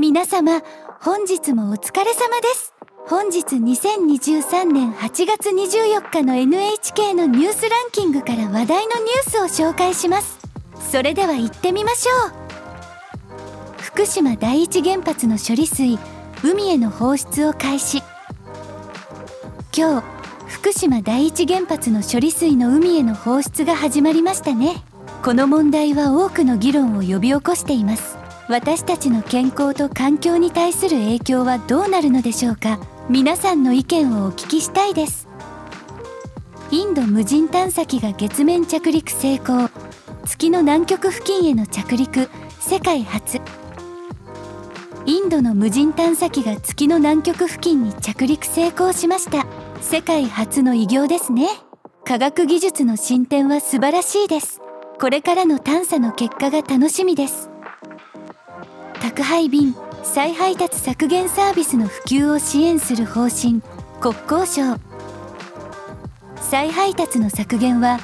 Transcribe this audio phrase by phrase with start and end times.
[0.00, 0.62] 皆様
[1.00, 2.72] 本日もお疲れ様です。
[3.08, 10.38] 本日2023年8月24日の NHK のニュースランキングから話題のニュースを紹介します。
[10.92, 12.32] それでは行ってみましょう。
[13.82, 15.98] 福島第一原発の処理水
[16.44, 18.00] 海への放出を開始。
[19.76, 20.06] 今日
[20.46, 24.76] 福島第一原発の処理水の海への放出が始まりましたね。
[25.24, 28.17] この問題は多くの議論を呼び起こしています。
[28.48, 32.80] 私たちの健康と環境に対する影響はどうなるのでしょうか？
[33.10, 35.28] 皆さんの意見をお聞きしたいです。
[36.70, 39.68] インド無人探査機が月面着陸成功。
[40.24, 42.30] 月の南極付近への着陸。
[42.58, 43.42] 世界初。
[45.04, 49.46] インドの無人探査機が月の南極付近に着陸成功しました。
[49.82, 51.48] 世界初の偉業ですね。
[52.06, 54.62] 科学技術の進展は素晴らしいです。
[54.98, 57.50] これからの探査の結果が楽しみです。
[59.00, 63.62] 宅配便再配達削減サービスの普及を支援する方針
[64.00, 64.78] 国交省。
[66.36, 67.98] 再配達の削減は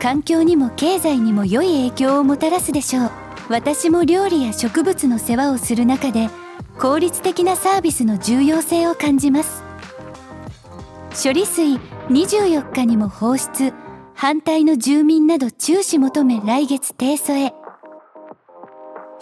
[0.00, 3.10] 環境にも経済にも良い影響をもたらすでしょう。
[3.48, 6.30] 私も料理や植物の世話をする中で
[6.78, 9.62] 効率的なサービスの重要性を感じます。
[11.22, 11.74] 処理水
[12.08, 13.72] 24日にも放出。
[14.14, 17.54] 反対の住民など中止求め来月提訴へ。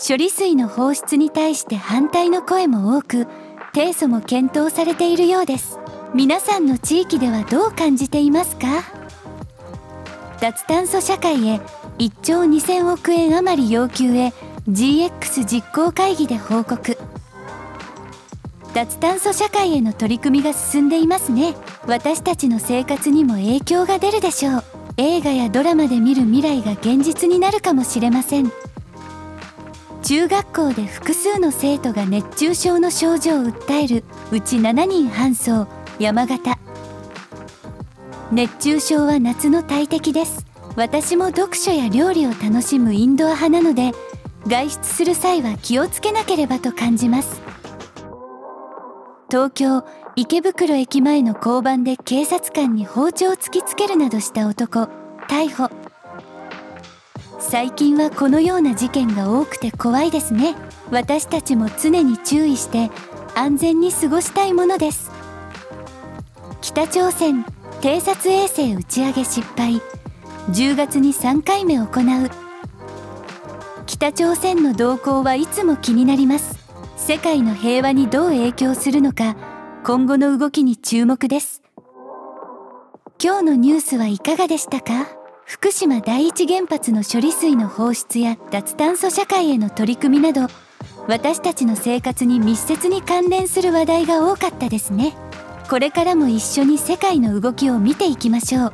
[0.00, 3.26] 処理水の放出に対して反対の声も多く
[3.74, 5.78] 提訴も検討されているようです。
[6.14, 8.84] 皆さんの地域ではどう感じていますか？
[10.40, 11.60] 脱炭素社会へ
[11.98, 14.32] 1兆2000億円余り要求へ
[14.70, 16.96] GX 実行会議で報告。
[18.72, 21.56] 脱炭素社会への取り組みが進んでいますね。
[21.88, 24.64] 私たちの生活にも影響が出るでしょう。
[24.96, 28.52] 映画やドラマで見る未来が現実になるかもしれません。
[30.08, 36.58] 中学校で複数の生徒が熱中症の症状を訴えるうち7人搬送山形。
[38.32, 40.46] 熱中症は夏の大敵です。
[40.76, 43.92] 私も読書や料理を楽しむインドア派なので
[44.46, 47.42] 外出する際は気をつけなければと感じます。
[49.30, 49.84] 東京
[50.16, 54.88] 池袋駅前の交番で警察官に包丁を突きつけるなどした男
[55.28, 55.87] 逮捕。
[57.50, 60.54] 最近はこのような事件が多くて怖いですね。
[60.90, 62.90] 私たちも常に注意して
[63.34, 65.10] 安全に過ごしたいものです。
[66.60, 67.46] 北朝鮮
[67.80, 69.80] 偵察衛星打ち上げ失敗。
[70.50, 71.88] 10月に3回目行う。
[73.86, 76.58] 北朝鮮の動向はいつも気になります。
[76.98, 79.36] 世界の平和にどう影響するのか
[79.84, 81.62] 今後の動きに注目です。
[83.22, 85.17] 今日のニュースはいかがでしたか？
[85.48, 90.52] 福島第一原発の処理水の放出や脱炭素社会への取り組みなど
[91.06, 95.16] 私たちの生活に密接に関連する話題が多かったですね。
[95.70, 98.72] これからも一緒に世界の動きを見ていきましょう。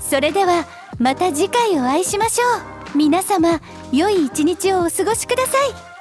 [0.00, 0.64] それでは
[0.98, 2.96] また次回お会いしましょう。
[2.96, 3.60] 皆様
[3.92, 5.97] 良い一日をお過ごしください。